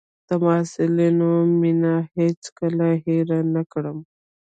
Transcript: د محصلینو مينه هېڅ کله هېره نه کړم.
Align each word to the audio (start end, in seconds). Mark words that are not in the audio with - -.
د 0.27 0.29
محصلینو 0.43 1.31
مينه 1.61 1.93
هېڅ 2.17 2.41
کله 2.59 2.87
هېره 3.03 3.39
نه 3.53 3.63
کړم. 3.71 3.97